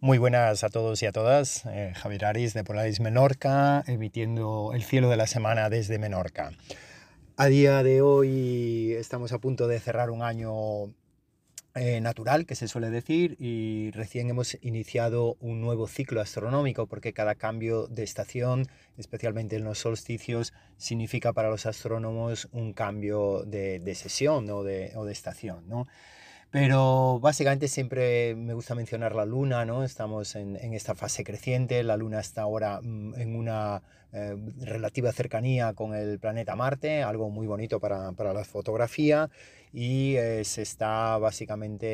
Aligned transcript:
Muy 0.00 0.18
buenas 0.18 0.62
a 0.62 0.68
todos 0.68 1.02
y 1.02 1.06
a 1.06 1.12
todas. 1.12 1.66
Eh, 1.66 1.92
Javier 1.96 2.26
Aris 2.26 2.54
de 2.54 2.62
Polaris 2.62 3.00
Menorca, 3.00 3.82
emitiendo 3.88 4.70
el 4.72 4.84
cielo 4.84 5.10
de 5.10 5.16
la 5.16 5.26
semana 5.26 5.70
desde 5.70 5.98
Menorca. 5.98 6.52
A 7.36 7.46
día 7.46 7.82
de 7.82 8.00
hoy 8.00 8.92
estamos 8.92 9.32
a 9.32 9.40
punto 9.40 9.66
de 9.66 9.80
cerrar 9.80 10.10
un 10.10 10.22
año 10.22 10.94
eh, 11.74 12.00
natural, 12.00 12.46
que 12.46 12.54
se 12.54 12.68
suele 12.68 12.90
decir, 12.90 13.34
y 13.40 13.90
recién 13.90 14.30
hemos 14.30 14.56
iniciado 14.62 15.36
un 15.40 15.60
nuevo 15.60 15.88
ciclo 15.88 16.20
astronómico, 16.20 16.86
porque 16.86 17.12
cada 17.12 17.34
cambio 17.34 17.88
de 17.88 18.04
estación, 18.04 18.68
especialmente 18.98 19.56
en 19.56 19.64
los 19.64 19.80
solsticios, 19.80 20.52
significa 20.76 21.32
para 21.32 21.50
los 21.50 21.66
astrónomos 21.66 22.46
un 22.52 22.72
cambio 22.72 23.42
de, 23.44 23.94
sesión 23.96 24.48
o 24.48 24.62
de, 24.62 24.92
o 24.94 25.04
de 25.04 25.12
estación. 25.12 25.68
¿no? 25.68 25.88
Pero 26.50 27.20
básicamente 27.20 27.68
siempre 27.68 28.34
me 28.34 28.54
gusta 28.54 28.74
mencionar 28.74 29.14
la 29.14 29.26
luna, 29.26 29.66
¿no? 29.66 29.84
Estamos 29.84 30.34
en, 30.34 30.56
en 30.56 30.72
esta 30.72 30.94
fase 30.94 31.22
creciente, 31.22 31.82
la 31.82 31.96
luna 31.98 32.20
está 32.20 32.42
ahora 32.42 32.80
mm, 32.82 33.14
en 33.20 33.36
una 33.36 33.82
eh, 34.10 34.34
relativa 34.62 35.12
cercanía 35.12 35.74
con 35.74 35.94
el 35.94 36.18
planeta 36.18 36.56
Marte, 36.56 37.02
algo 37.02 37.28
muy 37.28 37.46
bonito 37.46 37.78
para, 37.78 38.12
para 38.12 38.32
la 38.32 38.42
fotografía 38.42 39.28
y 39.70 40.16
eh, 40.16 40.44
se 40.44 40.62
está 40.62 41.18
básicamente 41.18 41.86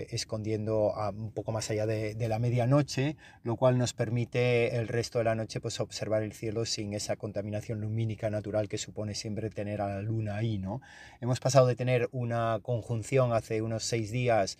eh, 0.00 0.06
escondiendo 0.12 0.94
a 0.96 1.10
un 1.10 1.30
poco 1.30 1.52
más 1.52 1.70
allá 1.70 1.84
de, 1.84 2.14
de, 2.14 2.28
la 2.28 2.38
medianoche, 2.38 3.16
lo 3.42 3.56
cual 3.56 3.76
nos 3.76 3.92
permite 3.92 4.76
el 4.76 4.88
resto 4.88 5.18
de 5.18 5.24
la 5.24 5.34
noche 5.34 5.60
pues, 5.60 5.78
observar 5.78 6.22
el 6.22 6.32
cielo 6.32 6.64
sin 6.64 6.94
esa 6.94 7.16
contaminación 7.16 7.82
lumínica 7.82 8.30
natural 8.30 8.70
que 8.70 8.78
supone 8.78 9.14
siempre 9.14 9.50
tener 9.50 9.82
a 9.82 9.88
la 9.88 10.00
luna 10.00 10.36
ahí. 10.36 10.56
¿no? 10.56 10.80
Hemos 11.20 11.38
pasado 11.38 11.66
de 11.66 11.76
tener 11.76 12.08
una 12.12 12.60
conjunción 12.62 13.34
hace 13.34 13.60
unos 13.60 13.81
seis 13.84 14.10
días 14.10 14.58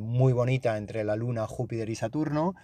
muy 0.00 0.32
bonita 0.32 0.76
entre 0.76 1.04
la 1.04 1.14
luna, 1.14 1.46
Júpiter 1.46 1.88
y 1.88 1.94
Saturno, 1.94 2.56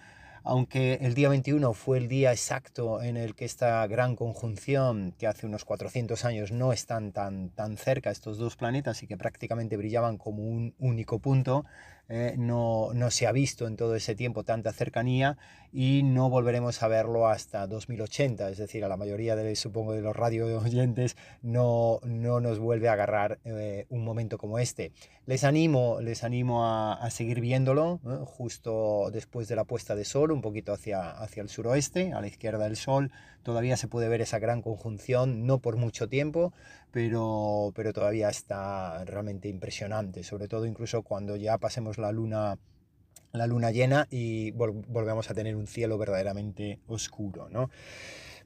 aunque 0.43 0.95
el 1.01 1.13
día 1.13 1.29
21 1.29 1.73
fue 1.73 1.99
el 1.99 2.07
día 2.07 2.31
exacto 2.31 3.01
en 3.01 3.15
el 3.15 3.35
que 3.35 3.45
esta 3.45 3.85
gran 3.87 4.15
conjunción, 4.15 5.13
que 5.17 5.27
hace 5.27 5.45
unos 5.45 5.65
400 5.65 6.25
años 6.25 6.51
no 6.51 6.73
están 6.73 7.11
tan, 7.11 7.49
tan 7.49 7.77
cerca 7.77 8.09
estos 8.09 8.37
dos 8.37 8.55
planetas 8.55 9.03
y 9.03 9.07
que 9.07 9.17
prácticamente 9.17 9.77
brillaban 9.77 10.17
como 10.17 10.43
un 10.43 10.73
único 10.79 11.19
punto, 11.19 11.65
eh, 12.13 12.35
no, 12.37 12.89
no, 12.93 13.09
se 13.09 13.25
ha 13.25 13.31
visto 13.31 13.67
en 13.67 13.77
todo 13.77 13.95
ese 13.95 14.15
tiempo 14.15 14.43
tanta 14.43 14.73
cercanía 14.73 15.37
y 15.71 16.03
no 16.03 16.29
volveremos 16.29 16.83
a 16.83 16.89
verlo 16.89 17.29
hasta 17.29 17.67
2080, 17.67 18.49
es 18.49 18.57
decir, 18.57 18.83
a 18.83 18.89
la 18.89 18.97
mayoría 18.97 19.37
de, 19.37 19.55
supongo, 19.55 19.93
de 19.93 20.01
los 20.01 20.13
radio 20.13 20.59
oyentes 20.59 21.15
no, 21.41 22.01
no 22.03 22.41
nos 22.41 22.59
vuelve 22.59 22.89
a 22.89 22.93
agarrar 22.93 23.39
eh, 23.45 23.85
un 23.87 24.03
momento 24.03 24.37
como 24.37 24.59
este. 24.59 24.91
Les 25.25 25.45
animo, 25.45 26.01
les 26.01 26.25
animo 26.25 26.65
a, 26.65 26.95
a 26.95 27.09
seguir 27.11 27.39
viéndolo 27.39 28.01
¿eh? 28.05 28.17
justo 28.25 29.09
después 29.13 29.47
de 29.47 29.55
la 29.55 29.63
puesta 29.63 29.95
de 29.95 30.03
sol, 30.03 30.33
un 30.33 30.41
poquito 30.41 30.73
hacia, 30.73 31.11
hacia 31.11 31.41
el 31.41 31.47
suroeste, 31.47 32.11
a 32.11 32.19
la 32.19 32.27
izquierda 32.27 32.65
del 32.65 32.75
sol, 32.75 33.09
todavía 33.41 33.77
se 33.77 33.87
puede 33.87 34.09
ver 34.09 34.19
esa 34.19 34.39
gran 34.39 34.61
conjunción, 34.61 35.45
no 35.45 35.59
por 35.59 35.77
mucho 35.77 36.09
tiempo, 36.09 36.51
pero, 36.91 37.71
pero 37.75 37.93
todavía 37.93 38.29
está 38.29 39.03
realmente 39.05 39.47
impresionante, 39.47 40.23
sobre 40.23 40.47
todo 40.47 40.65
incluso 40.65 41.01
cuando 41.01 41.35
ya 41.35 41.57
pasemos 41.57 41.97
la 41.97 42.11
luna 42.11 42.57
la 43.33 43.47
luna 43.47 43.71
llena 43.71 44.07
y 44.09 44.51
volvemos 44.51 45.29
a 45.29 45.33
tener 45.33 45.55
un 45.55 45.67
cielo 45.67 45.97
verdaderamente 45.97 46.79
oscuro, 46.87 47.49
¿no? 47.49 47.69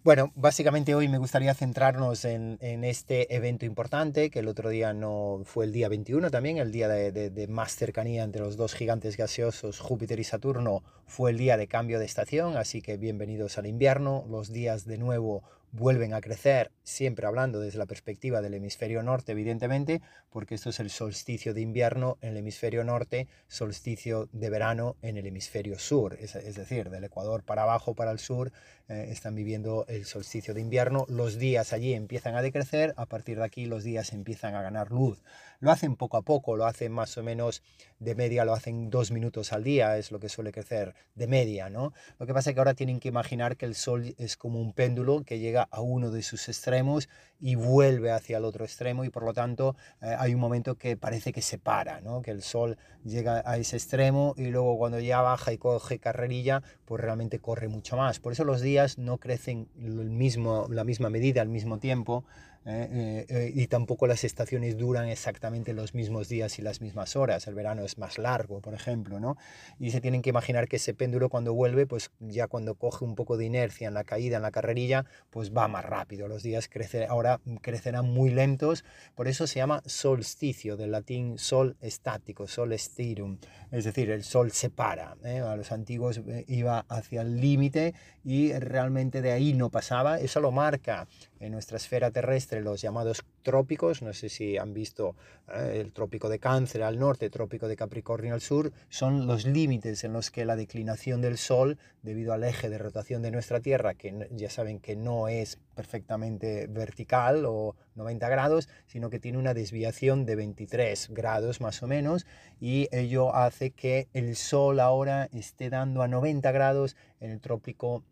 Bueno, 0.03 0.31
básicamente 0.35 0.93
hoy 0.93 1.07
me 1.07 1.17
gustaría 1.17 1.55
centrarnos 1.55 2.25
en, 2.25 2.59
este 2.61 3.35
evento 3.35 3.65
importante, 3.65 4.29
que 4.29 4.37
el 4.37 4.47
otro 4.47 4.69
día 4.69 4.93
no 4.93 5.41
fue 5.45 5.65
el 5.65 5.71
día 5.71 5.89
21 5.89 6.29
también, 6.29 6.57
el 6.59 6.71
día 6.71 6.87
de, 6.87 7.11
de, 7.11 7.47
más 7.47 7.75
cercanía 7.75 8.23
entre 8.23 8.43
los 8.43 8.55
dos 8.55 8.75
gigantes 8.75 9.17
gaseosos, 9.17 9.79
Júpiter 9.79 10.19
y 10.19 10.23
Saturno, 10.23 10.83
fue 11.07 11.31
el 11.31 11.39
día 11.39 11.57
de 11.57 11.65
cambio 11.65 11.97
de 11.97 12.05
estación, 12.05 12.55
así 12.55 12.83
que 12.83 12.97
bienvenidos 12.97 13.57
al 13.57 13.65
invierno, 13.65 14.25
los 14.29 14.51
días 14.51 14.85
de 14.85 14.99
nuevo 14.99 15.41
vuelven 15.75 16.13
a 16.13 16.21
crecer, 16.21 16.71
siempre 16.83 17.27
hablando 17.27 17.59
desde 17.59 17.77
la 17.77 17.85
perspectiva 17.85 18.41
del 18.41 18.53
hemisferio 18.53 19.03
norte, 19.03 19.33
evidentemente, 19.33 20.01
porque 20.29 20.55
esto 20.55 20.69
es 20.69 20.79
el 20.79 20.89
solsticio 20.89 21.53
de 21.53 21.61
invierno 21.61 22.17
en 22.21 22.29
el 22.29 22.37
hemisferio 22.37 22.85
norte, 22.85 23.27
solsticio 23.49 24.29
de 24.31 24.49
verano 24.49 24.95
en 25.01 25.17
el 25.17 25.27
hemisferio 25.27 25.77
sur, 25.77 26.17
es, 26.21 26.35
es 26.35 26.55
decir, 26.55 26.89
del 26.89 27.03
Ecuador 27.03 27.43
para 27.43 27.63
abajo, 27.63 27.93
para 27.93 28.11
el 28.11 28.19
sur, 28.19 28.53
eh, 28.87 29.07
están 29.09 29.35
viviendo 29.35 29.85
el 29.87 30.05
solsticio 30.05 30.53
de 30.53 30.61
invierno, 30.61 31.05
los 31.09 31.39
días 31.39 31.73
allí 31.73 31.93
empiezan 31.93 32.35
a 32.35 32.41
decrecer, 32.41 32.93
a 32.97 33.07
partir 33.07 33.37
de 33.37 33.43
aquí 33.43 33.65
los 33.65 33.83
días 33.83 34.13
empiezan 34.13 34.55
a 34.55 34.61
ganar 34.61 34.91
luz. 34.91 35.23
Lo 35.59 35.71
hacen 35.71 35.95
poco 35.95 36.17
a 36.17 36.21
poco, 36.21 36.55
lo 36.55 36.65
hacen 36.65 36.91
más 36.91 37.17
o 37.17 37.23
menos 37.23 37.63
de 37.99 38.13
media, 38.13 38.45
lo 38.45 38.53
hacen 38.53 38.89
dos 38.91 39.11
minutos 39.11 39.53
al 39.53 39.63
día, 39.63 39.97
es 39.97 40.11
lo 40.11 40.19
que 40.19 40.29
suele 40.29 40.51
crecer 40.51 40.93
de 41.15 41.27
media, 41.27 41.69
¿no? 41.69 41.93
Lo 42.19 42.27
que 42.27 42.33
pasa 42.33 42.49
es 42.49 42.53
que 42.53 42.59
ahora 42.59 42.75
tienen 42.75 42.99
que 42.99 43.07
imaginar 43.07 43.57
que 43.57 43.65
el 43.65 43.73
sol 43.73 44.13
es 44.17 44.37
como 44.37 44.61
un 44.61 44.73
péndulo 44.73 45.23
que 45.23 45.39
llega 45.39 45.64
a 45.71 45.81
uno 45.81 46.11
de 46.11 46.21
sus 46.21 46.47
extremos 46.49 47.09
y 47.39 47.55
vuelve 47.55 48.11
hacia 48.11 48.37
el 48.37 48.45
otro 48.45 48.65
extremo 48.65 49.03
y 49.03 49.09
por 49.09 49.23
lo 49.23 49.33
tanto 49.33 49.75
eh, 50.01 50.15
hay 50.17 50.33
un 50.33 50.39
momento 50.39 50.75
que 50.75 50.97
parece 50.97 51.33
que 51.33 51.41
se 51.41 51.57
para, 51.57 52.01
¿no? 52.01 52.21
que 52.21 52.31
el 52.31 52.41
sol 52.41 52.77
llega 53.03 53.43
a 53.45 53.57
ese 53.57 53.77
extremo 53.77 54.33
y 54.37 54.47
luego 54.47 54.77
cuando 54.77 54.99
ya 54.99 55.21
baja 55.21 55.51
y 55.51 55.57
coge 55.57 55.99
carrerilla, 55.99 56.63
pues 56.85 57.01
realmente 57.01 57.39
corre 57.39 57.67
mucho 57.67 57.97
más. 57.97 58.19
Por 58.19 58.33
eso 58.33 58.43
los 58.43 58.61
días 58.61 58.97
no 58.97 59.17
crecen 59.17 59.67
la 59.77 60.83
misma 60.83 61.09
medida 61.09 61.41
al 61.41 61.49
mismo 61.49 61.79
tiempo, 61.79 62.25
¿eh? 62.65 62.89
Eh, 62.91 63.25
eh, 63.29 63.51
y 63.53 63.67
tampoco 63.67 64.07
las 64.07 64.23
estaciones 64.23 64.77
duran 64.77 65.07
exactamente 65.07 65.73
los 65.73 65.93
mismos 65.93 66.27
días 66.29 66.59
y 66.59 66.61
las 66.61 66.81
mismas 66.81 67.15
horas. 67.15 67.47
El 67.47 67.55
verano 67.55 67.83
es 67.83 67.97
más 67.97 68.17
largo, 68.17 68.61
por 68.61 68.73
ejemplo, 68.73 69.19
¿no? 69.19 69.37
Y 69.79 69.91
se 69.91 70.01
tienen 70.01 70.21
que 70.21 70.29
imaginar 70.31 70.67
que 70.67 70.77
ese 70.77 70.93
péndulo 70.93 71.29
cuando 71.29 71.53
vuelve, 71.53 71.85
pues 71.85 72.11
ya 72.19 72.47
cuando 72.47 72.75
coge 72.75 73.05
un 73.05 73.15
poco 73.15 73.37
de 73.37 73.45
inercia 73.45 73.87
en 73.87 73.93
la 73.93 74.03
caída, 74.03 74.37
en 74.37 74.43
la 74.43 74.51
carrerilla, 74.51 75.05
pues 75.29 75.53
va 75.53 75.67
más 75.67 75.85
rápido. 75.85 76.27
Los 76.27 76.43
días 76.43 76.67
crecen, 76.67 77.09
ahora 77.09 77.39
crecerán 77.61 78.05
muy 78.05 78.31
lentos, 78.31 78.83
por 79.15 79.27
eso 79.27 79.47
se 79.47 79.57
llama 79.57 79.81
solsticio, 79.85 80.77
del 80.77 80.91
latín 80.91 81.37
sol 81.37 81.77
estático, 81.81 82.47
sol 82.47 82.73
estirum, 82.73 83.37
es 83.71 83.85
decir, 83.85 84.09
el 84.09 84.23
sol 84.23 84.51
se 84.51 84.69
para. 84.69 85.15
A 85.23 85.55
los 85.55 85.71
antiguos 85.71 86.21
iba 86.47 86.85
hacia 86.89 87.21
el 87.21 87.39
límite 87.39 87.93
y 88.23 88.53
realmente 88.53 89.21
de 89.21 89.31
ahí 89.31 89.53
no 89.53 89.69
pasaba. 89.69 90.19
Eso 90.19 90.39
lo 90.39 90.51
marca 90.51 91.07
en 91.39 91.51
nuestra 91.51 91.77
esfera 91.77 92.11
terrestre 92.11 92.61
los 92.61 92.81
llamados 92.81 93.23
trópicos, 93.43 94.01
no 94.01 94.13
sé 94.13 94.29
si 94.29 94.57
han 94.57 94.73
visto 94.73 95.15
eh, 95.53 95.79
el 95.81 95.91
trópico 95.91 96.29
de 96.29 96.39
Cáncer 96.39 96.83
al 96.83 96.97
norte, 96.97 97.25
el 97.25 97.31
trópico 97.31 97.67
de 97.67 97.75
Capricornio 97.75 98.33
al 98.33 98.41
sur, 98.41 98.71
son 98.89 99.27
los 99.27 99.45
límites 99.45 100.03
en 100.03 100.13
los 100.13 100.31
que 100.31 100.45
la 100.45 100.55
declinación 100.55 101.21
del 101.21 101.37
Sol, 101.37 101.77
debido 102.01 102.33
al 102.33 102.43
eje 102.43 102.69
de 102.69 102.77
rotación 102.77 103.21
de 103.21 103.31
nuestra 103.31 103.59
Tierra, 103.59 103.95
que 103.95 104.27
ya 104.31 104.49
saben 104.49 104.79
que 104.79 104.95
no 104.95 105.27
es 105.27 105.59
perfectamente 105.75 106.67
vertical 106.67 107.45
o 107.45 107.75
90 107.95 108.29
grados, 108.29 108.69
sino 108.87 109.09
que 109.09 109.19
tiene 109.19 109.37
una 109.37 109.53
desviación 109.53 110.25
de 110.25 110.35
23 110.35 111.09
grados 111.11 111.61
más 111.61 111.83
o 111.83 111.87
menos, 111.87 112.25
y 112.59 112.87
ello 112.91 113.35
hace 113.35 113.71
que 113.71 114.07
el 114.13 114.35
Sol 114.35 114.79
ahora 114.79 115.29
esté 115.33 115.69
dando 115.69 116.01
a 116.01 116.07
90 116.07 116.51
grados 116.51 116.95
en 117.19 117.31
el 117.31 117.41
trópico 117.41 118.03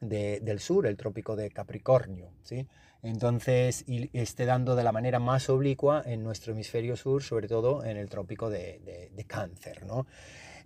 de, 0.00 0.40
del 0.40 0.60
sur, 0.60 0.86
el 0.86 0.96
trópico 0.96 1.36
de 1.36 1.50
Capricornio, 1.50 2.30
¿sí? 2.42 2.66
Entonces, 3.04 3.84
y 3.86 4.08
esté 4.18 4.46
dando 4.46 4.74
de 4.76 4.82
la 4.82 4.90
manera 4.90 5.18
más 5.18 5.50
oblicua 5.50 6.02
en 6.06 6.24
nuestro 6.24 6.54
hemisferio 6.54 6.96
sur, 6.96 7.22
sobre 7.22 7.48
todo 7.48 7.84
en 7.84 7.98
el 7.98 8.08
trópico 8.08 8.48
de, 8.48 9.10
Cáncer, 9.26 9.84
¿no? 9.84 10.06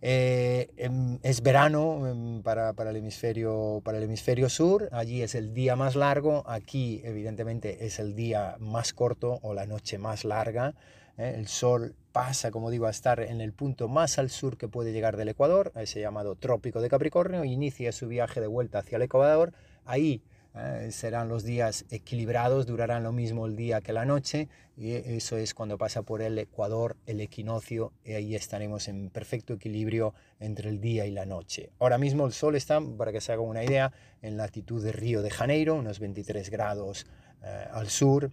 Eh, 0.00 0.70
em, 0.76 1.18
es 1.24 1.42
verano 1.42 2.06
em, 2.06 2.42
para, 2.42 2.70
el 2.70 2.96
hemisferio, 2.96 3.80
para 3.84 3.98
el 3.98 4.04
hemisferio 4.04 4.48
sur, 4.48 4.88
allí 4.92 5.22
es 5.22 5.34
el 5.34 5.52
día 5.52 5.74
más 5.74 5.96
largo, 5.96 6.44
aquí 6.46 7.00
evidentemente 7.02 7.84
es 7.84 7.98
el 7.98 8.14
día 8.14 8.54
más 8.60 8.92
corto 8.92 9.40
o 9.42 9.54
la 9.54 9.66
noche 9.66 9.98
más 9.98 10.24
larga, 10.24 10.74
¿eh? 11.16 11.34
el 11.36 11.48
sol 11.48 11.96
pasa, 12.12 12.52
como 12.52 12.70
digo, 12.70 12.86
a 12.86 12.90
estar 12.90 13.18
en 13.18 13.40
el 13.40 13.52
punto 13.52 13.88
más 13.88 14.20
al 14.20 14.30
sur 14.30 14.56
que 14.56 14.68
puede 14.68 14.92
llegar 14.92 15.16
del 15.16 15.30
Ecuador, 15.30 15.72
ese 15.74 16.00
llamado 16.00 16.36
trópico 16.36 16.80
de 16.80 16.88
Capricornio, 16.88 17.44
inicia 17.44 17.90
su 17.90 18.06
viaje 18.06 18.40
de 18.40 18.46
vuelta 18.46 18.78
hacia 18.78 18.96
el 18.96 19.02
Ecuador, 19.02 19.52
ahí 19.84 20.22
eh, 20.54 20.88
serán 20.90 21.28
los 21.28 21.44
días 21.44 21.84
equilibrados, 21.90 22.66
durarán 22.66 23.02
lo 23.02 23.12
mismo 23.12 23.46
el 23.46 23.56
día 23.56 23.80
que 23.80 23.92
la 23.92 24.04
noche, 24.04 24.48
y 24.76 24.92
eso 24.92 25.36
es 25.36 25.54
cuando 25.54 25.78
pasa 25.78 26.02
por 26.02 26.22
el 26.22 26.38
Ecuador, 26.38 26.96
el 27.06 27.20
equinoccio, 27.20 27.92
y 28.04 28.12
ahí 28.12 28.34
estaremos 28.34 28.88
en 28.88 29.10
perfecto 29.10 29.54
equilibrio 29.54 30.14
entre 30.40 30.70
el 30.70 30.80
día 30.80 31.06
y 31.06 31.10
la 31.10 31.26
noche. 31.26 31.70
Ahora 31.78 31.98
mismo 31.98 32.26
el 32.26 32.32
Sol 32.32 32.54
está, 32.54 32.80
para 32.80 33.12
que 33.12 33.20
se 33.20 33.32
haga 33.32 33.42
una 33.42 33.64
idea, 33.64 33.92
en 34.22 34.36
latitud 34.36 34.82
de 34.82 34.92
Río 34.92 35.22
de 35.22 35.30
Janeiro, 35.30 35.74
unos 35.74 35.98
23 35.98 36.50
grados 36.50 37.06
al 37.42 37.88
sur, 37.88 38.32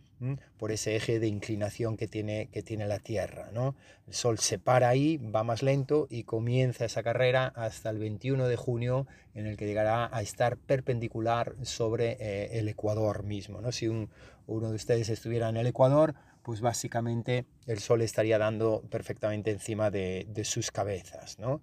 por 0.58 0.72
ese 0.72 0.96
eje 0.96 1.20
de 1.20 1.28
inclinación 1.28 1.98
que 1.98 2.08
tiene, 2.08 2.50
que 2.52 2.64
tiene 2.64 2.88
la 2.88 3.00
Tierra. 3.00 3.50
¿no? 3.54 3.76
El 4.08 4.14
Sol 4.14 4.40
se 4.40 4.60
para 4.60 4.90
ahí, 4.90 5.18
va 5.18 5.44
más 5.44 5.62
lento 5.62 6.08
y 6.10 6.24
comienza 6.24 6.86
esa 6.86 7.04
carrera 7.04 7.48
hasta 7.56 7.90
el 7.90 8.00
21 8.00 8.48
de 8.48 8.56
junio, 8.56 9.08
en 9.34 9.46
el 9.46 9.58
que 9.58 9.66
llegará 9.66 10.10
a 10.12 10.22
estar 10.22 10.58
perpendicular 10.58 11.56
sobre 11.64 12.18
eh, 12.20 12.60
el 12.60 12.68
Ecuador 12.68 13.24
mismo. 13.24 13.62
¿no? 13.62 13.72
Si 13.72 13.88
un, 13.88 14.10
uno 14.48 14.70
de 14.70 14.76
ustedes 14.76 15.10
estuviera 15.10 15.50
en 15.50 15.58
el 15.58 15.68
Ecuador, 15.68 16.16
pues 16.42 16.62
básicamente 16.62 17.46
el 17.66 17.80
Sol 17.80 18.02
estaría 18.02 18.38
dando 18.38 18.84
perfectamente 18.90 19.52
encima 19.52 19.92
de, 19.92 20.26
de 20.30 20.46
sus 20.46 20.72
cabezas. 20.72 21.38
¿no? 21.40 21.62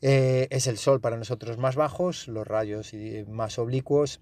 Eh, 0.00 0.48
es 0.50 0.66
el 0.66 0.78
Sol 0.78 1.00
para 1.00 1.16
nosotros 1.16 1.58
más 1.58 1.76
bajos, 1.76 2.28
los 2.28 2.46
rayos 2.46 2.92
más 3.26 3.58
oblicuos 3.58 4.20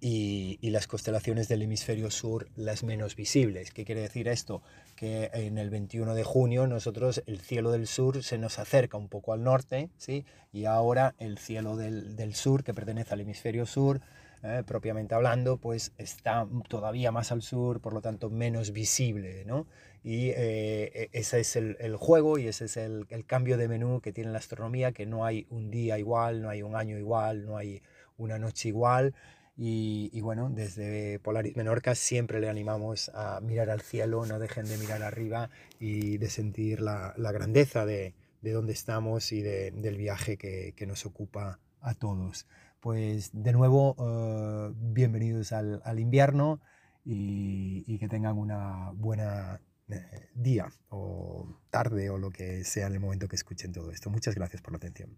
y, 0.00 0.58
las 0.70 0.86
constelaciones 0.86 1.48
del 1.48 1.62
hemisferio 1.62 2.10
sur 2.10 2.48
las 2.56 2.82
menos 2.82 3.14
visibles. 3.14 3.72
¿Qué 3.72 3.84
quiere 3.84 4.00
decir 4.00 4.26
esto? 4.28 4.62
Que 4.96 5.30
en 5.34 5.58
el 5.58 5.68
21 5.68 6.14
de 6.14 6.24
junio 6.24 6.66
nosotros 6.66 7.22
el 7.26 7.40
cielo 7.40 7.70
del 7.72 7.86
sur 7.86 8.22
se 8.22 8.38
nos 8.38 8.58
acerca 8.58 8.96
un 8.96 9.08
poco 9.08 9.32
al 9.32 9.42
norte, 9.42 9.90
¿sí? 9.98 10.24
Y 10.52 10.64
ahora 10.64 11.14
el 11.18 11.38
cielo 11.38 11.76
del, 11.76 12.16
del 12.16 12.34
sur, 12.34 12.64
que 12.64 12.72
pertenece 12.72 13.12
al 13.12 13.20
hemisferio 13.20 13.66
sur, 13.66 14.00
eh, 14.44 14.64
propiamente 14.66 15.14
hablando, 15.14 15.56
pues 15.56 15.92
está 15.98 16.48
todavía 16.68 17.12
más 17.12 17.30
al 17.30 17.42
sur, 17.42 17.80
por 17.80 17.92
lo 17.92 18.00
tanto 18.00 18.28
menos 18.28 18.72
visible, 18.72 19.44
¿no? 19.44 19.66
Y 20.02 20.30
eh, 20.30 20.90
e, 20.94 21.10
ese 21.12 21.38
es 21.38 21.54
el, 21.54 21.76
el, 21.78 21.94
juego 21.94 22.38
y 22.38 22.48
ese 22.48 22.64
es 22.64 22.76
el, 22.76 23.06
el 23.10 23.24
cambio 23.24 23.56
de 23.56 23.68
menú 23.68 24.00
que 24.00 24.12
tiene 24.12 24.32
la 24.32 24.38
astronomía, 24.38 24.90
que 24.90 25.06
no 25.06 25.24
hay 25.24 25.46
un 25.50 25.70
día 25.70 25.96
igual, 25.96 26.42
no 26.42 26.48
hay 26.48 26.62
un 26.62 26.74
año 26.74 26.98
igual, 26.98 27.46
no 27.46 27.56
hay 27.56 27.82
una 28.18 28.40
noche 28.40 28.68
igual, 28.68 29.14
y, 29.56 30.20
bueno, 30.22 30.50
desde 30.50 31.18
Polaris 31.18 31.56
Menorca 31.56 31.94
siempre 31.94 32.40
le 32.40 32.48
animamos 32.48 33.10
a 33.14 33.40
mirar 33.40 33.70
al 33.70 33.82
cielo, 33.82 34.24
no 34.24 34.38
dejen 34.38 34.66
de 34.66 34.78
mirar 34.78 35.02
arriba 35.02 35.50
y 35.78 36.18
de 36.18 36.30
sentir 36.30 36.80
la, 36.80 37.14
la 37.18 37.32
grandeza 37.32 37.84
de, 37.84 38.14
de 38.40 38.52
dónde 38.52 38.72
estamos 38.72 39.30
y 39.32 39.42
de, 39.42 39.70
del 39.70 39.98
viaje 39.98 40.38
que, 40.38 40.72
que, 40.74 40.86
nos 40.86 41.04
ocupa 41.04 41.60
a 41.80 41.94
todos. 41.94 42.46
Pues 42.80 43.30
de 43.32 43.52
nuevo, 43.52 43.94
uh, 43.98 44.74
bienvenidos 44.74 45.52
al, 45.52 45.82
al 45.84 46.00
invierno 46.00 46.60
y, 47.04 47.84
y, 47.86 47.98
que 47.98 48.08
tengan 48.08 48.38
una 48.38 48.90
buena 48.94 49.60
eh, 49.88 50.30
día 50.34 50.72
o 50.88 51.58
tarde 51.70 52.08
o 52.10 52.16
lo 52.16 52.30
que 52.30 52.64
sea 52.64 52.86
en 52.86 52.94
el 52.94 53.00
momento 53.00 53.28
que 53.28 53.36
escuchen 53.36 53.72
todo 53.72 53.90
esto. 53.90 54.08
Muchas 54.08 54.34
gracias 54.34 54.62
por 54.62 54.72
la 54.72 54.78
atención. 54.78 55.10